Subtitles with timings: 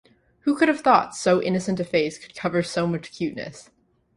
[0.45, 3.69] Who could have thought so innocent a face could cover so much cuteness.